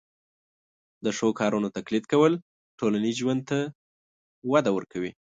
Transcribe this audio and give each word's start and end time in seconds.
د 1.05 1.07
ښو 1.17 1.27
کارونو 1.39 1.67
تقلید 1.77 2.03
کول 2.11 2.33
ټولنیز 2.79 3.15
ژوند 3.21 3.41
ته 3.49 3.57
وده 4.51 4.71
ورکوي. 4.73 5.11